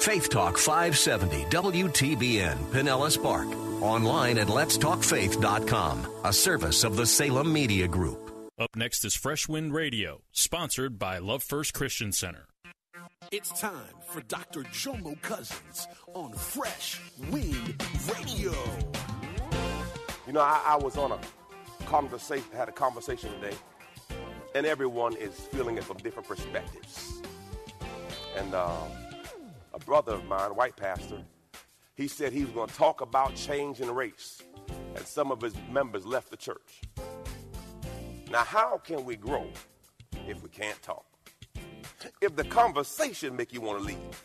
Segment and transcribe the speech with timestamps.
[0.00, 3.46] Faith Talk 570 WTBN Pinellas Park.
[3.80, 8.50] Online at letstalkfaith.com, a service of the Salem Media Group.
[8.58, 12.46] Up next is Fresh Wind Radio, sponsored by Love First Christian Center.
[13.30, 14.64] It's time for Dr.
[14.64, 17.00] Jomo Cousins on Fresh
[17.30, 18.52] Wind Radio.
[20.26, 21.18] You know, I, I was on a
[21.86, 23.56] conversation, had a conversation today,
[24.56, 27.22] and everyone is feeling it from different perspectives.
[28.36, 28.76] And uh,
[29.74, 31.20] a brother of mine, white pastor,
[31.96, 34.40] he said he was going to talk about change in race,
[34.94, 36.80] and some of his members left the church.
[38.30, 39.48] Now, how can we grow
[40.28, 41.04] if we can't talk?
[42.20, 44.24] If the conversation make you want to leave?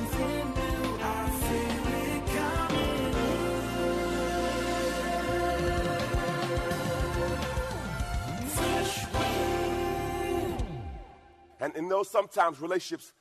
[11.71, 13.13] And in those sometimes relationships,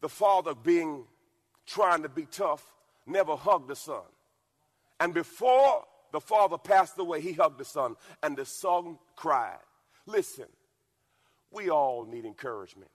[0.00, 1.04] the father being
[1.66, 2.64] trying to be tough
[3.06, 4.02] never hugged the son.
[4.98, 9.58] And before the father passed away, he hugged the son, and the son cried.
[10.06, 10.46] Listen,
[11.50, 12.90] we all need encouragement.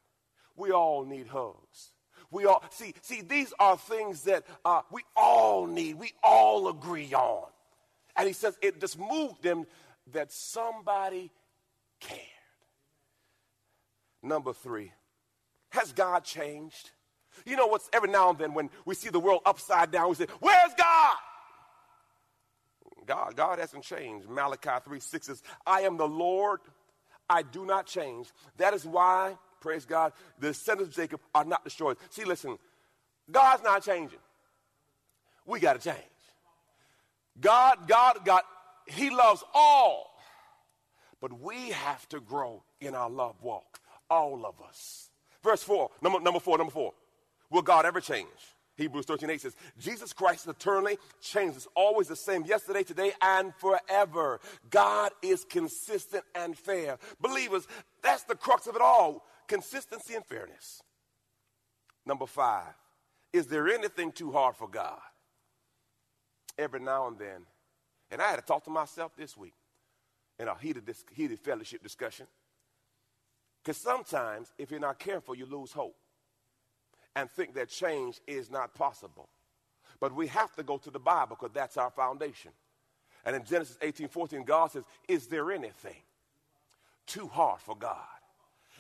[0.56, 1.92] We all need hugs.
[2.32, 2.96] We all see.
[3.02, 6.00] See, these are things that uh, we all need.
[6.00, 7.46] We all agree on.
[8.16, 9.68] And he says it just moved them
[10.12, 11.30] that somebody
[12.00, 12.37] cared.
[14.28, 14.92] Number three,
[15.70, 16.92] has God changed?
[17.46, 20.16] You know what's every now and then when we see the world upside down, we
[20.16, 21.16] say, Where's God?
[23.06, 24.28] God, God hasn't changed.
[24.28, 26.60] Malachi 3 6 says, I am the Lord,
[27.30, 28.28] I do not change.
[28.58, 31.98] That is why, praise God, the descendants of Jacob are not destroyed.
[32.10, 32.58] See, listen,
[33.32, 34.20] God's not changing.
[35.46, 36.04] We got to change.
[37.40, 38.42] God, God, God,
[38.88, 40.12] He loves all,
[41.22, 43.80] but we have to grow in our love walk.
[44.10, 45.10] All of us.
[45.44, 46.94] Verse 4, number, number 4, number 4.
[47.50, 48.28] Will God ever change?
[48.76, 54.40] Hebrews 13, 8 says, Jesus Christ eternally changes, always the same yesterday, today, and forever.
[54.70, 57.00] God is consistent and fair.
[57.20, 57.68] Believers,
[58.04, 60.82] that's the crux of it all consistency and fairness.
[62.06, 62.74] Number five,
[63.34, 65.00] is there anything too hard for God?
[66.58, 67.46] Every now and then,
[68.12, 69.54] and I had to talk to myself this week
[70.40, 72.28] in a heated, heated fellowship discussion.
[73.68, 75.98] Because sometimes, if you're not careful, you lose hope
[77.18, 79.28] and think that change is not possible.
[80.00, 82.52] But we have to go to the Bible because that's our foundation.
[83.26, 86.02] And in Genesis 18 14, God says, Is there anything
[87.08, 87.98] too hard for God?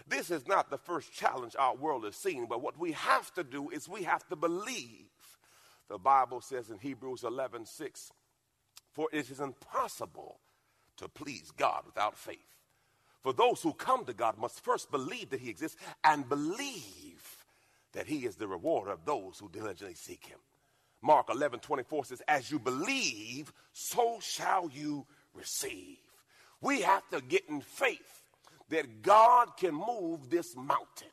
[0.08, 3.44] This is not the first challenge our world has seen, but what we have to
[3.44, 5.09] do is we have to believe.
[5.90, 8.09] The Bible says in Hebrews 11 6,
[8.94, 10.40] For it is impossible
[10.96, 12.56] to please God without faith.
[13.28, 17.44] For those who come to God must first believe that He exists and believe
[17.92, 20.40] that He is the rewarder of those who diligently seek Him.
[21.02, 25.98] Mark 11 24 says, As you believe, so shall you receive.
[26.62, 28.24] We have to get in faith
[28.70, 31.12] that God can move this mountain.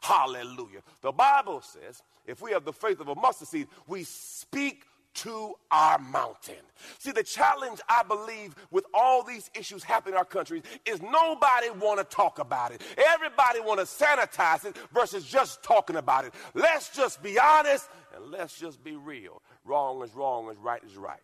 [0.00, 0.80] Hallelujah.
[1.02, 5.54] The Bible says, if we have the faith of a mustard seed, we speak to
[5.70, 6.54] our mountain.
[6.98, 11.70] See, the challenge I believe with all these issues happening in our country is nobody
[11.70, 12.82] want to talk about it.
[12.96, 16.34] Everybody want to sanitize it versus just talking about it.
[16.54, 19.42] Let's just be honest and let's just be real.
[19.64, 21.22] Wrong is wrong and right is right.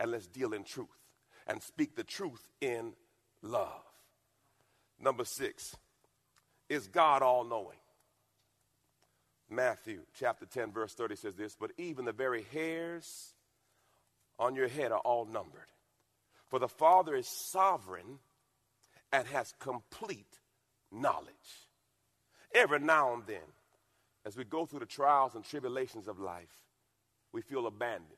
[0.00, 0.88] And let's deal in truth
[1.46, 2.94] and speak the truth in
[3.42, 3.82] love.
[5.00, 5.76] Number six,
[6.68, 7.78] is God all knowing?
[9.50, 13.33] Matthew chapter 10, verse 30 says this, but even the very hairs
[14.38, 15.68] on your head are all numbered.
[16.48, 18.18] For the Father is sovereign
[19.12, 20.38] and has complete
[20.90, 21.68] knowledge.
[22.54, 23.46] Every now and then,
[24.24, 26.60] as we go through the trials and tribulations of life,
[27.32, 28.10] we feel abandoned.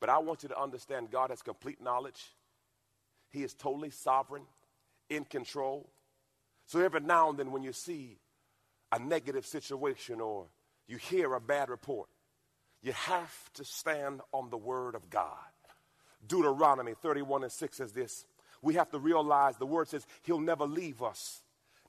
[0.00, 2.20] But I want you to understand God has complete knowledge.
[3.28, 4.42] He is totally sovereign,
[5.10, 5.90] in control.
[6.66, 8.18] So every now and then, when you see
[8.92, 10.46] a negative situation or
[10.86, 12.08] you hear a bad report,
[12.82, 15.36] you have to stand on the word of God.
[16.26, 18.24] Deuteronomy 31 and 6 says this.
[18.62, 21.42] We have to realize the word says he'll never leave us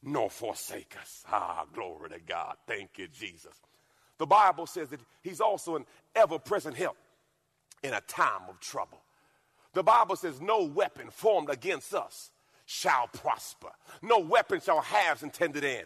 [0.04, 1.24] nor forsake us.
[1.32, 2.56] Ah, glory to God.
[2.68, 3.54] Thank you, Jesus.
[4.18, 5.86] The Bible says that he's also an
[6.16, 6.98] ever present help
[7.84, 9.02] in a time of trouble.
[9.74, 12.32] The Bible says, No weapon formed against us
[12.66, 13.72] shall prosper,
[14.02, 15.86] no weapon shall have intended in.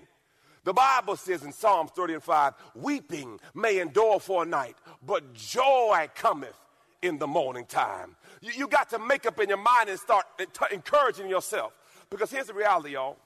[0.66, 4.76] The Bible says in Psalms 30 and 5, weeping may endure for a night,
[5.06, 6.60] but joy cometh
[7.04, 8.16] in the morning time.
[8.42, 10.26] You, you got to make up in your mind and start
[10.72, 11.72] encouraging yourself.
[12.10, 13.18] Because here's the reality, y'all.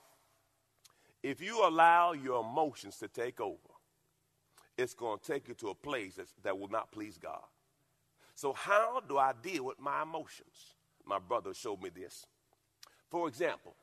[1.24, 3.58] If you allow your emotions to take over,
[4.78, 7.44] it's going to take you to a place that will not please God.
[8.36, 10.76] So, how do I deal with my emotions?
[11.06, 12.26] My brother showed me this.
[13.10, 13.76] For example,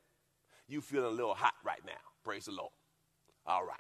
[0.69, 1.93] you feeling a little hot right now.
[2.23, 2.73] Praise the Lord.
[3.46, 3.78] All right.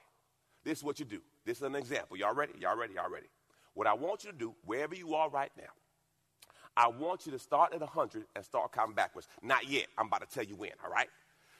[0.64, 1.20] This is what you do.
[1.44, 2.16] This is an example.
[2.16, 2.52] Y'all ready?
[2.60, 2.94] Y'all ready?
[2.94, 3.26] Y'all ready?
[3.74, 5.64] What I want you to do, wherever you are right now,
[6.76, 9.28] I want you to start at 100 and start counting backwards.
[9.42, 9.86] Not yet.
[9.96, 11.08] I'm about to tell you when, all right?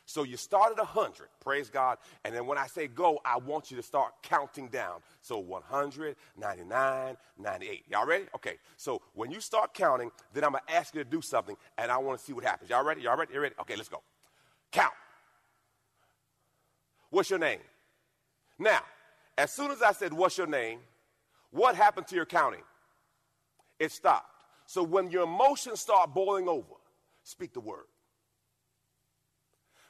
[0.08, 1.98] So you start at 100, praise God.
[2.24, 5.00] And then when I say go, I want you to start counting down.
[5.20, 7.84] So 100, 99, 98.
[7.88, 8.26] Y'all ready?
[8.36, 8.58] Okay.
[8.76, 11.90] So when you start counting, then I'm going to ask you to do something, and
[11.90, 12.70] I want to see what happens.
[12.70, 13.02] Y'all ready?
[13.02, 13.34] Y'all ready?
[13.34, 13.54] You ready?
[13.60, 14.00] Okay, let's go.
[14.70, 14.94] Count.
[17.10, 17.60] What's your name?
[18.58, 18.80] Now,
[19.36, 20.80] as soon as I said, What's your name?
[21.50, 22.62] What happened to your counting?
[23.78, 24.30] It stopped.
[24.66, 26.74] So when your emotions start boiling over,
[27.22, 27.84] speak the word.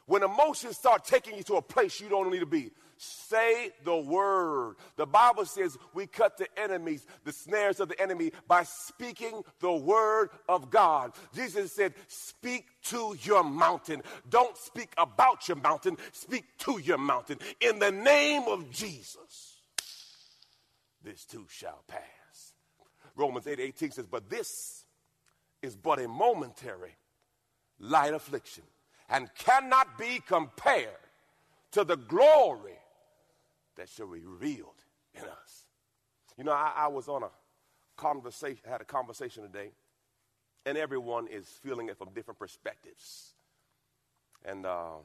[0.07, 3.97] When emotions start taking you to a place you don't need to be, say the
[3.97, 4.77] word.
[4.97, 9.73] The Bible says we cut the enemies, the snares of the enemy, by speaking the
[9.73, 11.13] word of God.
[11.35, 14.03] Jesus said, Speak to your mountain.
[14.29, 17.39] Don't speak about your mountain, speak to your mountain.
[17.61, 19.57] In the name of Jesus,
[21.03, 22.03] this too shall pass.
[23.15, 24.85] Romans 8 18 says, But this
[25.63, 26.97] is but a momentary
[27.79, 28.65] light affliction
[29.09, 30.89] and cannot be compared
[31.73, 32.79] to the glory
[33.77, 34.83] that shall be revealed
[35.15, 35.67] in us.
[36.37, 37.31] You know, I, I was on a
[37.97, 39.71] conversation, had a conversation today,
[40.65, 43.35] and everyone is feeling it from different perspectives.
[44.45, 44.99] And uh,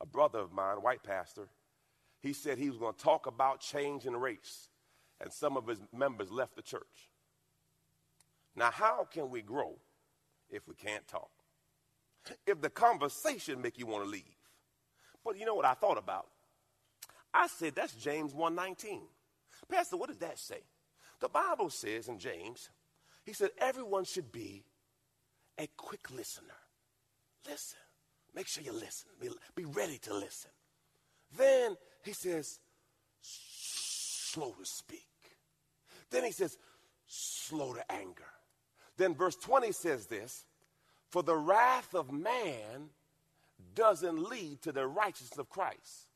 [0.00, 1.48] a brother of mine, white pastor,
[2.20, 4.68] he said he was going to talk about change in race,
[5.20, 7.10] and some of his members left the church.
[8.56, 9.76] Now, how can we grow
[10.50, 11.30] if we can't talk?
[12.46, 14.24] if the conversation make you want to leave.
[15.24, 16.26] But you know what I thought about?
[17.32, 19.02] I said that's James 1:19.
[19.68, 20.62] Pastor, what does that say?
[21.20, 22.70] The Bible says in James,
[23.24, 24.64] he said everyone should be
[25.58, 26.54] a quick listener.
[27.46, 27.78] Listen.
[28.34, 29.10] Make sure you listen.
[29.20, 30.50] Be, be ready to listen.
[31.36, 32.58] Then he says
[33.20, 35.06] slow to speak.
[36.10, 36.56] Then he says
[37.06, 38.24] slow to anger.
[38.96, 40.44] Then verse 20 says this
[41.08, 42.90] for the wrath of man
[43.74, 46.09] doesn't lead to the righteousness of Christ.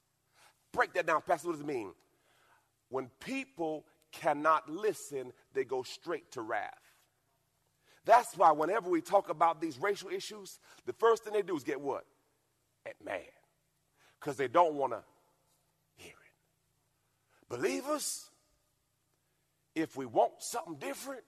[0.75, 1.49] Break that down, Pastor.
[1.49, 1.93] What does it mean?
[2.91, 6.73] When people cannot listen, they go straight to wrath.
[8.05, 11.65] That's why whenever we talk about these racial issues, the first thing they do is
[11.65, 12.05] get what?
[12.85, 13.21] At man.
[14.21, 15.03] Because they don't want to
[15.97, 17.49] hear it.
[17.49, 18.29] Believers,
[19.75, 21.23] if we want something different,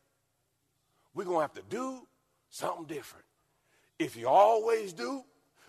[1.15, 2.07] we're going to have to do
[2.51, 3.25] something different.
[3.99, 5.23] If you always do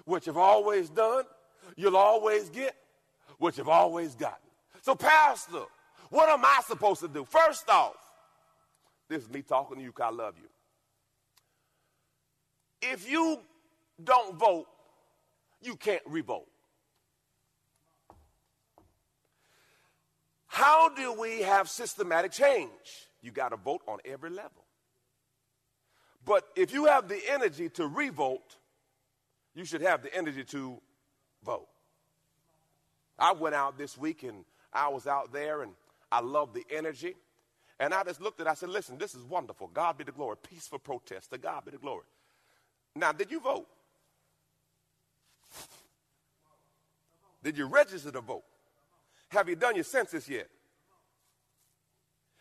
[0.05, 1.23] what you've always done,
[1.75, 2.75] you'll always get
[3.37, 4.37] what you've always gotten.
[4.81, 5.63] So, Pastor,
[6.09, 7.25] what am I supposed to do?
[7.25, 7.95] First off,
[9.09, 10.49] this is me talking to you because I love you.
[12.81, 13.39] If you
[14.03, 14.67] don't vote,
[15.61, 16.47] you can't revote.
[20.47, 22.69] How do we have systematic change?
[23.21, 24.65] You got to vote on every level.
[26.25, 28.57] But if you have the energy to revolt,
[29.53, 30.81] you should have the energy to
[31.43, 31.67] vote.
[33.17, 35.71] I went out this week and I was out there and
[36.11, 37.15] I loved the energy.
[37.79, 39.67] And I just looked at it, I said, listen, this is wonderful.
[39.67, 40.37] God be the glory.
[40.37, 41.29] Peaceful protest.
[41.31, 42.05] To God be the glory.
[42.95, 43.67] Now, did you vote?
[47.43, 48.43] Did you register to vote?
[49.29, 50.47] Have you done your census yet?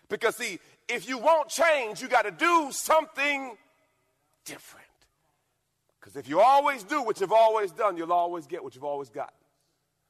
[0.08, 3.56] Because, see, if you want change, you got to do something
[4.44, 4.86] different.
[5.98, 9.10] Because if you always do what you've always done, you'll always get what you've always
[9.10, 9.34] gotten.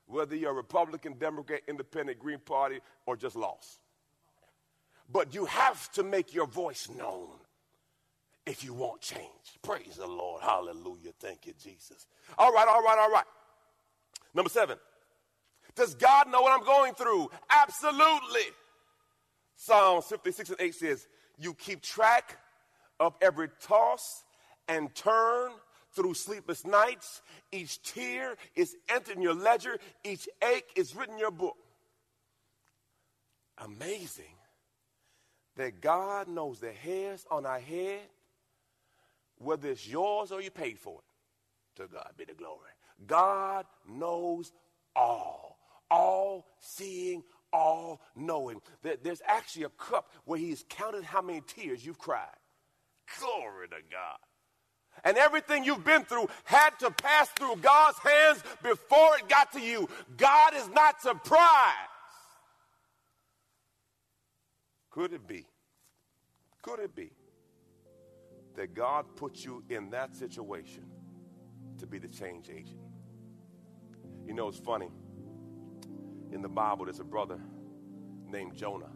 [0.06, 3.80] Whether you're a Republican, Democrat, Independent, Green Party, or just lost.
[5.10, 7.28] But you have to make your voice known
[8.44, 9.22] if you want change.
[9.62, 10.42] Praise the Lord.
[10.42, 11.12] Hallelujah.
[11.18, 12.06] Thank you, Jesus.
[12.38, 13.24] All right, all right, all right.
[14.34, 14.78] Number seven,
[15.74, 17.30] Does God know what I'm going through?
[17.50, 18.52] Absolutely.
[19.56, 21.06] Psalm 56 and 8 says,
[21.38, 22.38] You keep track
[23.00, 24.24] of every toss
[24.68, 25.50] and turn
[25.96, 27.22] through sleepless nights.
[27.50, 31.56] Each tear is entered in your ledger, each ache is written in your book.
[33.58, 34.36] Amazing
[35.56, 38.02] that God knows the hairs on our head,
[39.38, 41.80] whether it's yours or you paid for it.
[41.82, 42.70] To God be the glory.
[43.06, 44.52] God knows
[44.94, 45.58] all,
[45.90, 47.22] all seeing,
[47.52, 48.60] all knowing.
[48.82, 52.28] That There's actually a cup where He's counted how many tears you've cried.
[53.18, 54.18] Glory to God.
[55.04, 59.60] And everything you've been through had to pass through God's hands before it got to
[59.60, 59.88] you.
[60.16, 61.90] God is not surprised.
[64.90, 65.44] Could it be?
[66.62, 67.10] Could it be
[68.56, 70.84] that God put you in that situation
[71.78, 72.80] to be the change agent?
[74.26, 74.88] You know, it's funny.
[76.32, 77.38] In the Bible, there's a brother
[78.26, 78.90] named Jonah.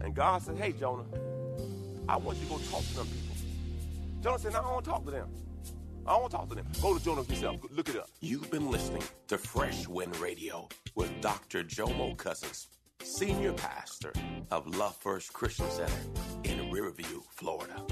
[0.00, 1.04] And God said, Hey, Jonah,
[2.08, 3.21] I want you to go talk to them people.
[4.22, 5.28] Jonah said, No, I don't want to talk to them.
[6.06, 6.66] I don't want to talk to them.
[6.80, 7.60] Go to Jonah yourself.
[7.70, 8.08] Look it up.
[8.20, 11.64] You've been listening to Fresh Wind Radio with Dr.
[11.64, 12.68] Jomo Cousins,
[13.02, 14.12] Senior Pastor
[14.52, 15.92] of Love First Christian Center
[16.44, 17.84] in Riverview, Florida.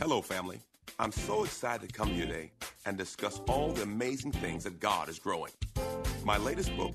[0.00, 0.58] Hello, family.
[0.98, 2.50] I'm so excited to come here today
[2.84, 5.52] and discuss all the amazing things that God is growing.
[6.24, 6.94] My latest book,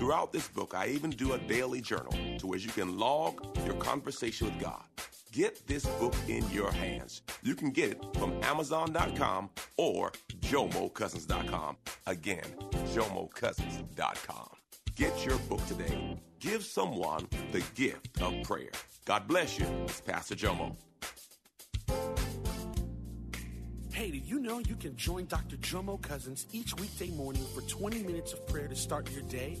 [0.00, 3.74] Throughout this book, I even do a daily journal to where you can log your
[3.74, 4.82] conversation with God.
[5.30, 7.20] Get this book in your hands.
[7.42, 11.76] You can get it from Amazon.com or JomoCousins.com.
[12.06, 12.44] Again,
[12.94, 14.48] JomoCousins.com.
[14.96, 16.18] Get your book today.
[16.38, 18.72] Give someone the gift of prayer.
[19.04, 19.66] God bless you.
[19.84, 20.76] It's Pastor Jomo.
[23.92, 25.58] Hey, did you know you can join Dr.
[25.58, 29.60] Jomo Cousins each weekday morning for 20 minutes of prayer to start your day?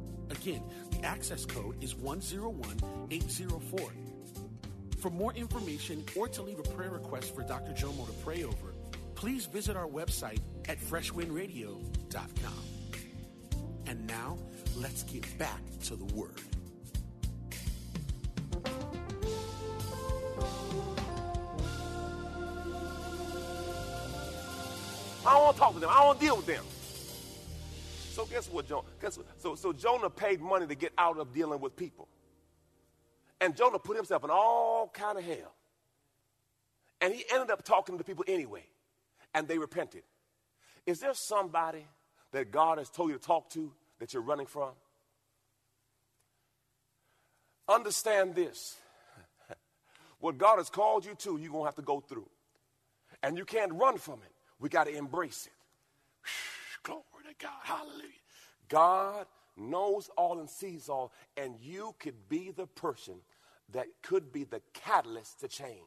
[0.31, 3.91] Again, the access code is 101804.
[4.97, 7.73] For more information or to leave a prayer request for Dr.
[7.73, 8.73] Jomo to pray over,
[9.15, 12.53] please visit our website at freshwindradio.com.
[13.87, 14.37] And now,
[14.77, 16.39] let's get back to the Word.
[25.23, 25.89] I don't want to talk to them.
[25.89, 26.63] I don't want to deal with them.
[28.11, 28.83] So guess what, Jonah?
[29.01, 29.27] Guess what?
[29.37, 32.09] So, so Jonah paid money to get out of dealing with people.
[33.39, 35.55] And Jonah put himself in all kind of hell.
[36.99, 38.65] And he ended up talking to people anyway.
[39.33, 40.03] And they repented.
[40.85, 41.85] Is there somebody
[42.33, 44.71] that God has told you to talk to that you're running from?
[47.69, 48.75] Understand this.
[50.19, 52.27] what God has called you to, you're going to have to go through.
[53.23, 54.33] And you can't run from it.
[54.59, 55.53] We got to embrace it.
[56.83, 57.59] Glory to God.
[57.63, 58.07] Hallelujah.
[58.69, 59.25] God
[59.57, 63.15] knows all and sees all, and you could be the person
[63.73, 65.77] that could be the catalyst to change.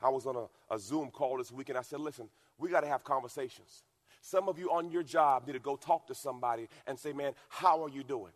[0.00, 2.82] I was on a, a Zoom call this week, and I said, listen, we got
[2.82, 3.82] to have conversations.
[4.20, 7.32] Some of you on your job need to go talk to somebody and say, man,
[7.48, 8.32] how are you doing?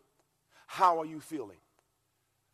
[0.67, 1.57] How are you feeling?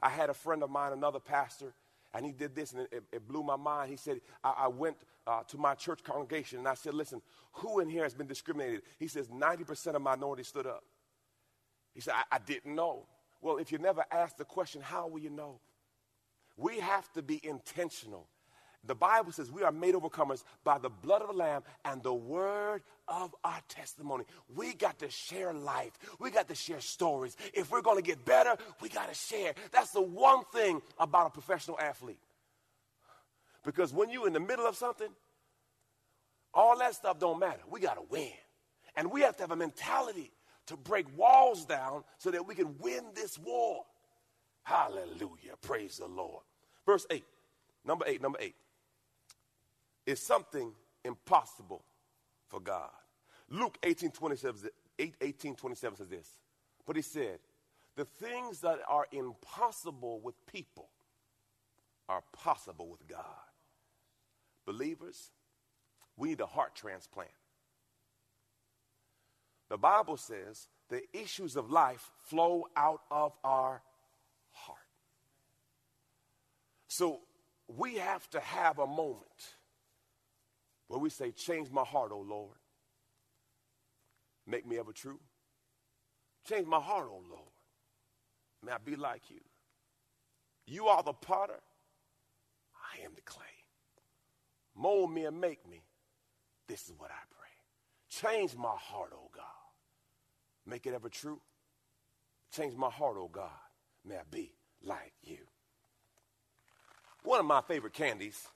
[0.01, 1.73] I had a friend of mine, another pastor,
[2.17, 3.91] and he did this, and it, it blew my mind.
[3.91, 4.97] He said, I, I went
[5.27, 7.21] uh, to my church congregation, and I said, listen,
[7.53, 8.81] who in here has been discriminated?
[8.97, 10.83] He says, 90% of minorities stood up.
[11.93, 13.05] He said, I, I didn't know.
[13.39, 15.59] Well, if you never ask the question, how will you know?
[16.57, 18.27] We have to be intentional.
[18.87, 22.13] The Bible says we are made overcomers by the blood of the Lamb and the
[22.13, 24.23] word of our testimony.
[24.55, 25.91] We got to share life.
[26.19, 27.35] We got to share stories.
[27.53, 29.53] If we're going to get better, we got to share.
[29.71, 32.19] That's the one thing about a professional athlete.
[33.63, 35.09] Because when you're in the middle of something,
[36.53, 37.61] all that stuff don't matter.
[37.69, 38.31] We got to win.
[38.95, 40.31] And we have to have a mentality
[40.67, 43.83] to break walls down so that we can win this war.
[44.63, 45.55] Hallelujah.
[45.61, 46.43] Praise the Lord.
[46.85, 47.23] Verse 8.
[47.85, 48.55] Number 8, number 8.
[50.07, 50.71] Is something
[51.03, 51.83] impossible
[52.47, 52.89] for God.
[53.49, 56.29] Luke 18 27, 8, 18, 27 says this.
[56.85, 57.39] But he said,
[57.95, 60.89] The things that are impossible with people
[62.09, 63.25] are possible with God.
[64.65, 65.31] Believers,
[66.15, 67.29] we need a heart transplant.
[69.69, 73.81] The Bible says the issues of life flow out of our
[74.51, 74.79] heart.
[76.87, 77.19] So
[77.67, 79.56] we have to have a moment
[80.87, 82.57] where we say, Change my heart, O Lord.
[84.45, 85.19] Make me ever true.
[86.47, 87.51] Change my heart, O Lord.
[88.63, 89.41] May I be like you.
[90.65, 91.59] You are the potter,
[92.75, 93.45] I am the clay.
[94.75, 95.81] Mold me and make me.
[96.67, 98.31] This is what I pray.
[98.31, 99.45] Change my heart, O God.
[100.65, 101.39] Make it ever true.
[102.51, 103.49] Change my heart, O God.
[104.05, 104.51] May I be
[104.83, 105.37] like you.
[107.23, 108.47] One of my favorite candies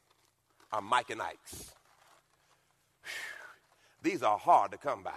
[0.71, 1.71] are Mike and Ike's.
[4.01, 5.11] These are hard to come by.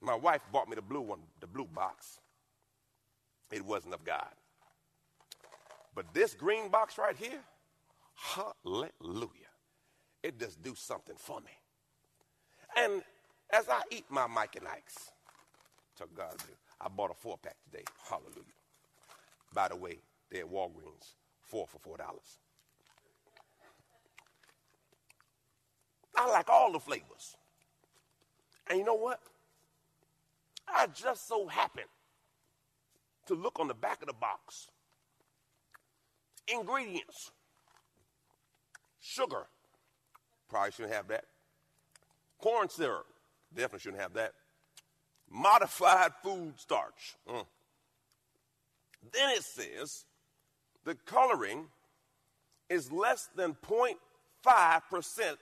[0.00, 2.20] My wife bought me the blue one, the blue box.
[3.52, 4.28] It wasn't of God.
[5.94, 7.40] But this green box right here,
[8.14, 9.30] hallelujah.
[10.22, 11.52] It just do something for me.
[12.76, 13.02] And
[13.52, 15.10] as I eat my Mike and Ike's,
[15.96, 16.34] to God.
[16.80, 17.84] I bought a four pack today.
[18.08, 18.42] Hallelujah.
[19.54, 19.98] By the way,
[20.30, 22.38] they're at Walgreens, four for four dollars.
[26.16, 27.36] I like all the flavors.
[28.68, 29.20] And you know what?
[30.68, 31.86] I just so happened
[33.26, 34.68] to look on the back of the box.
[36.46, 37.30] Ingredients
[39.00, 39.46] sugar,
[40.48, 41.24] probably shouldn't have that.
[42.40, 43.06] Corn syrup,
[43.54, 44.32] definitely shouldn't have that.
[45.30, 47.16] Modified food starch.
[47.28, 47.46] Mm.
[49.12, 50.04] Then it says
[50.84, 51.66] the coloring
[52.68, 55.36] is less than 0.5%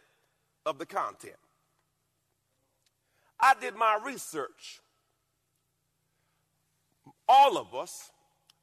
[0.67, 1.37] of the content.
[3.41, 4.81] I did my research.
[7.29, 8.11] All of us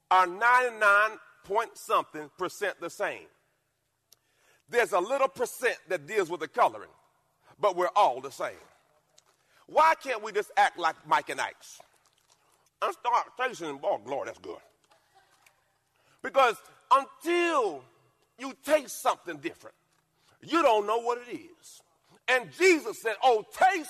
[0.09, 0.81] are 99
[1.43, 3.27] point something percent the same.
[4.69, 6.89] There's a little percent that deals with the coloring,
[7.59, 8.53] but we're all the same.
[9.65, 11.79] Why can't we just act like Mike and Ike's?
[12.81, 14.57] And start tasting, oh, Lord, that's good.
[16.21, 16.55] Because
[16.91, 17.83] until
[18.37, 19.75] you taste something different,
[20.41, 21.81] you don't know what it is.
[22.29, 23.89] And Jesus said, Oh, taste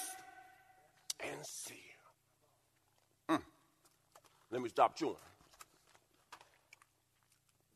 [1.20, 1.74] and see.
[3.30, 3.42] Mm.
[4.52, 5.16] Let me stop chewing.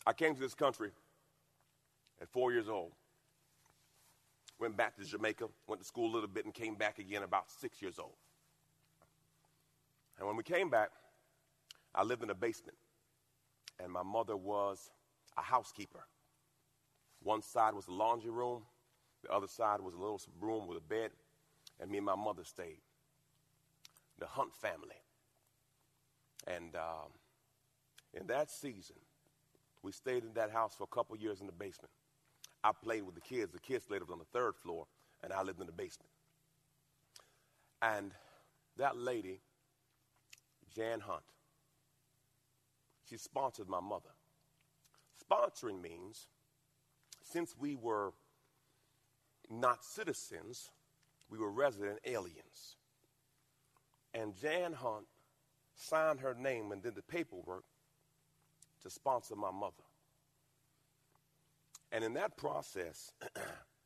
[0.05, 0.91] I came to this country
[2.21, 2.91] at four years old.
[4.59, 7.51] Went back to Jamaica, went to school a little bit, and came back again about
[7.51, 8.15] six years old.
[10.17, 10.89] And when we came back,
[11.95, 12.77] I lived in a basement,
[13.79, 14.89] and my mother was
[15.37, 16.05] a housekeeper.
[17.21, 18.63] One side was the laundry room,
[19.23, 21.11] the other side was a little room with a bed,
[21.79, 22.81] and me and my mother stayed.
[24.19, 25.01] The Hunt family.
[26.45, 27.11] And um,
[28.13, 28.97] in that season,
[29.81, 31.91] we stayed in that house for a couple years in the basement.
[32.63, 33.51] I played with the kids.
[33.51, 34.87] The kids lived on the third floor,
[35.23, 36.09] and I lived in the basement.
[37.81, 38.11] And
[38.77, 39.39] that lady,
[40.75, 41.23] Jan Hunt,
[43.09, 44.09] she sponsored my mother.
[45.29, 46.27] Sponsoring means
[47.23, 48.13] since we were
[49.49, 50.69] not citizens,
[51.29, 52.77] we were resident aliens.
[54.13, 55.05] And Jan Hunt
[55.75, 57.63] signed her name and did the paperwork
[58.83, 59.83] to sponsor my mother.
[61.91, 63.11] And in that process,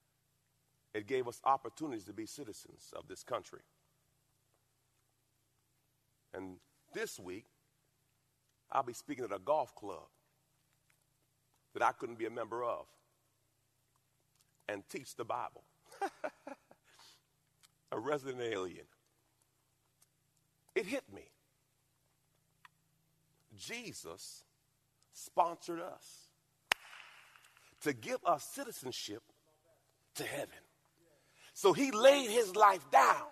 [0.93, 3.61] it gave us opportunities to be citizens of this country.
[6.33, 6.57] And
[6.93, 7.45] this week,
[8.71, 10.07] I'll be speaking at a golf club
[11.73, 12.85] that I couldn't be a member of
[14.69, 15.63] and teach the Bible.
[17.91, 18.85] a resident alien.
[20.75, 21.23] It hit me.
[23.57, 24.43] Jesus
[25.13, 26.27] sponsored us
[27.81, 29.23] to give us citizenship
[30.15, 30.49] to heaven.
[31.53, 33.23] So he laid his life down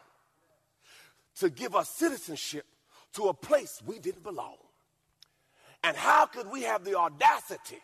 [1.36, 2.66] to give us citizenship
[3.14, 4.56] to a place we didn't belong.
[5.84, 7.82] And how could we have the audacity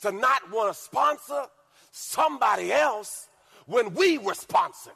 [0.00, 1.46] to not want to sponsor
[1.92, 3.28] somebody else
[3.66, 4.94] when we were sponsored?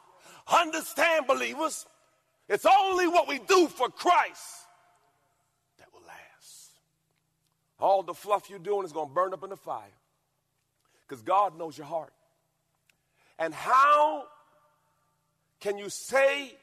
[0.51, 1.85] Understand, believers,
[2.49, 4.65] it's only what we do for Christ
[5.77, 6.71] that will last.
[7.79, 9.83] All the fluff you're doing is going to burn up in the fire
[11.07, 12.13] because God knows your heart.
[13.39, 14.25] And how
[15.59, 16.55] can you say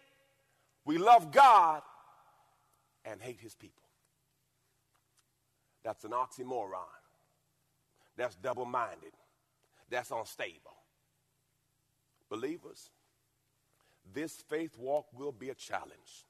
[0.84, 1.82] we love God
[3.04, 3.82] and hate his people?
[5.84, 6.78] That's an oxymoron.
[8.16, 9.12] That's double minded.
[9.90, 10.76] That's unstable.
[12.28, 12.90] Believers,
[14.12, 16.26] this faith walk will be a challenge.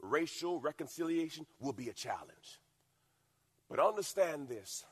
[0.00, 2.60] Racial reconciliation will be a challenge.
[3.68, 4.84] But understand this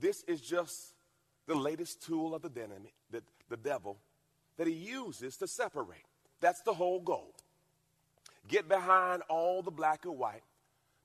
[0.00, 0.94] this is just
[1.46, 3.98] the latest tool of the, enemy, the, the devil
[4.56, 6.04] that he uses to separate.
[6.40, 7.34] That's the whole goal.
[8.48, 10.42] Get behind all the black and white.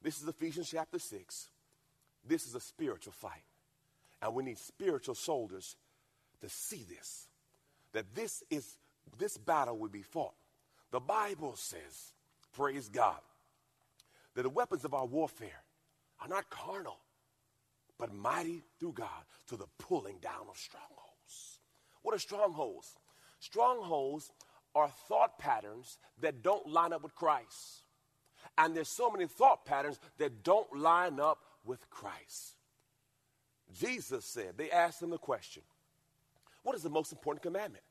[0.01, 1.49] This is Ephesians chapter 6.
[2.25, 3.43] This is a spiritual fight.
[4.21, 5.75] And we need spiritual soldiers
[6.41, 7.27] to see this.
[7.93, 8.77] That this is
[9.17, 10.35] this battle will be fought.
[10.91, 12.13] The Bible says,
[12.55, 13.19] praise God,
[14.35, 15.63] that the weapons of our warfare
[16.21, 16.97] are not carnal,
[17.97, 21.59] but mighty through God to the pulling down of strongholds.
[22.01, 22.95] What are strongholds?
[23.39, 24.31] Strongholds
[24.75, 27.83] are thought patterns that don't line up with Christ.
[28.57, 32.55] And there's so many thought patterns that don't line up with Christ.
[33.77, 35.63] Jesus said, they asked him the question,
[36.63, 37.83] What is the most important commandment?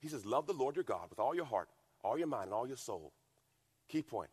[0.00, 1.68] He says, Love the Lord your God with all your heart,
[2.04, 3.12] all your mind, and all your soul.
[3.88, 4.30] Key point,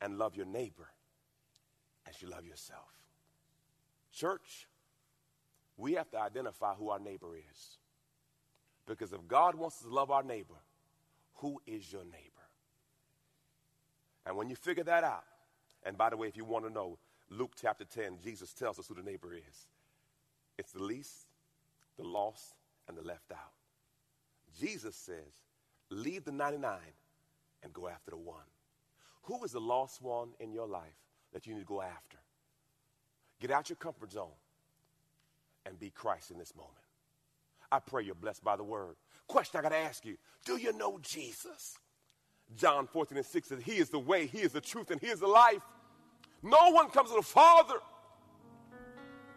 [0.00, 0.88] and love your neighbor
[2.08, 2.88] as you love yourself.
[4.12, 4.66] Church,
[5.76, 7.78] we have to identify who our neighbor is.
[8.86, 10.54] Because if God wants us to love our neighbor,
[11.36, 12.22] who is your neighbor?
[14.24, 15.24] And when you figure that out,
[15.84, 16.98] and by the way, if you want to know,
[17.30, 19.66] Luke chapter 10, Jesus tells us who the neighbor is.
[20.58, 21.26] It's the least,
[21.96, 22.54] the lost,
[22.88, 23.52] and the left out.
[24.58, 25.34] Jesus says,
[25.90, 26.78] leave the 99
[27.62, 28.44] and go after the one.
[29.24, 30.96] Who is the lost one in your life
[31.32, 32.18] that you need to go after?
[33.40, 34.28] Get out your comfort zone
[35.66, 36.74] and be Christ in this moment.
[37.70, 38.96] I pray you're blessed by the word.
[39.26, 41.76] Question I got to ask you Do you know Jesus?
[42.56, 45.08] John 14 and 6 says, He is the way, He is the truth, and He
[45.08, 45.62] is the life.
[46.42, 47.74] No one comes to the Father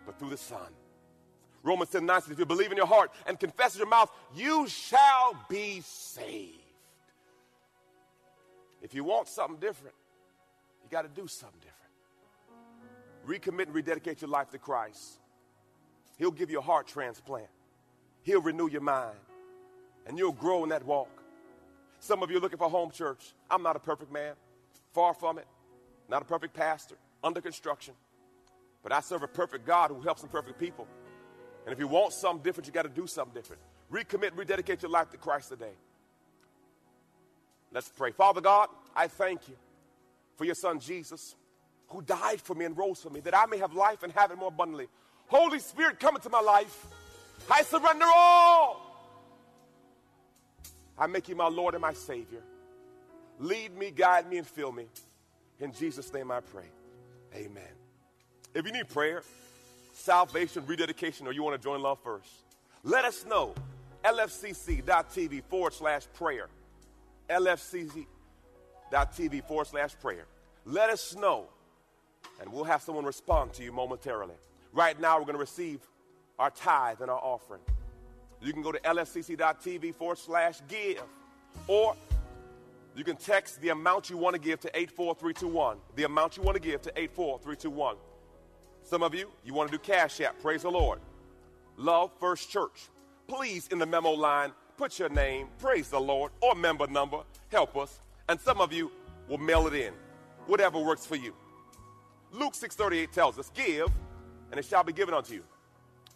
[0.06, 0.68] but through the Son.
[1.64, 4.12] Romans 10 9 says, If you believe in your heart and confess in your mouth,
[4.36, 6.56] you shall be saved.
[8.82, 9.96] If you want something different,
[10.84, 11.80] you got to do something different.
[13.28, 15.20] Recommit and rededicate your life to Christ.
[16.18, 17.50] He'll give you a heart transplant,
[18.24, 19.18] He'll renew your mind,
[20.08, 21.10] and you'll grow in that walk.
[22.00, 23.34] Some of you are looking for home church.
[23.52, 24.34] I'm not a perfect man,
[24.94, 25.48] far from it,
[26.08, 27.94] not a perfect pastor, under construction.
[28.82, 30.88] But I serve a perfect God who helps imperfect people.
[31.70, 33.62] And if you want something different, you got to do something different.
[33.92, 35.76] Recommit, rededicate your life to Christ today.
[37.72, 38.12] Let's pray.
[38.12, 39.54] Father God, I thank you
[40.36, 41.36] for your son Jesus,
[41.90, 44.32] who died for me and rose for me, that I may have life and have
[44.32, 44.88] it more abundantly.
[45.28, 46.88] Holy Spirit, come into my life.
[47.52, 48.82] I surrender all.
[50.98, 52.42] I make you my Lord and my Savior.
[53.38, 54.88] Lead me, guide me, and fill me.
[55.60, 56.66] In Jesus' name I pray.
[57.36, 57.62] Amen.
[58.56, 59.22] If you need prayer,
[60.00, 62.30] salvation, rededication, or you want to join Love First,
[62.84, 63.54] let us know.
[64.04, 66.48] LFCC.tv forward slash prayer.
[67.30, 68.08] LFCC.tv
[69.46, 70.26] forward slash prayer.
[70.66, 71.48] Let us know,
[72.40, 74.36] and we'll have someone respond to you momentarily.
[74.72, 75.82] Right now, we're going to receive
[76.38, 77.62] our tithe and our offering.
[78.42, 81.04] You can go to lfcc.tv forward slash give,
[81.68, 81.96] or
[82.96, 85.78] you can text the amount you want to give to 84321.
[85.96, 87.98] The amount you want to give to 84321.
[88.90, 90.42] Some of you, you want to do Cash App.
[90.42, 91.00] Praise the Lord.
[91.78, 92.90] Love First Church.
[93.28, 97.20] Please, in the memo line, put your name, praise the Lord, or member number.
[97.52, 98.00] Help us.
[98.30, 98.92] And some of you
[99.28, 99.94] will mail it in.
[100.48, 101.36] Whatever works for you.
[102.32, 103.92] Luke 6:38 tells us, "Give,
[104.50, 105.44] and it shall be given unto you.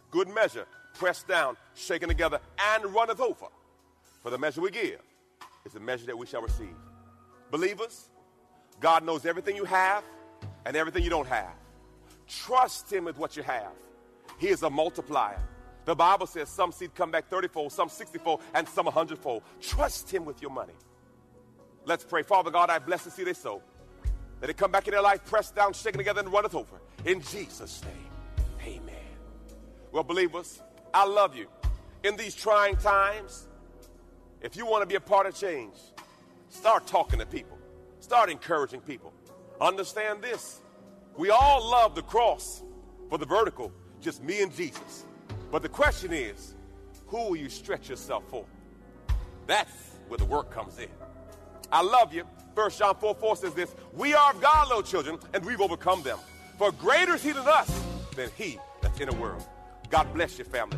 [0.09, 3.49] Good measure, pressed down, shaken together, and runneth over.
[4.23, 4.99] For the measure we give
[5.63, 6.75] is the measure that we shall receive."
[7.51, 8.09] Believers,
[8.79, 10.03] God knows everything you have
[10.65, 11.53] and everything you don't have.
[12.27, 13.73] Trust Him with what you have.
[14.37, 15.39] He is a multiplier.
[15.85, 19.17] The Bible says some seed come back 30 fold, some 60 fold, and some 100
[19.19, 19.43] fold.
[19.61, 20.73] Trust Him with your money.
[21.85, 22.23] Let's pray.
[22.23, 23.61] Father God, I bless the seed they sow.
[24.39, 26.81] That it come back in their life, pressed down, shaken together, and runneth over.
[27.05, 28.95] In Jesus' name, amen.
[29.91, 30.61] Well, believers,
[30.93, 31.47] I love you.
[32.03, 33.47] In these trying times,
[34.41, 35.75] if you want to be a part of change,
[36.49, 37.57] start talking to people,
[37.99, 39.13] start encouraging people.
[39.61, 40.59] Understand this
[41.17, 42.63] we all love the cross
[43.09, 43.71] for the vertical,
[44.01, 45.05] just me and Jesus.
[45.51, 46.55] But the question is,
[47.07, 48.45] who will you stretch yourself for?
[49.45, 49.71] That's
[50.07, 50.89] where the work comes in.
[51.71, 52.23] I love you.
[52.55, 56.03] First John 4 4 says this We are of God, little children, and we've overcome
[56.03, 56.17] them.
[56.57, 57.83] For greater is he than us
[58.15, 59.43] than he that's in the world.
[59.89, 60.77] God bless your family.